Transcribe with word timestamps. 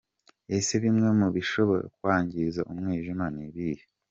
Ese 0.57 0.73
bimwe 0.83 1.09
mu 1.19 1.27
bishobora 1.35 1.83
kwangiza 1.97 2.59
umwijima 2.71 3.25
ni 3.35 3.43
ibihe?. 3.47 3.83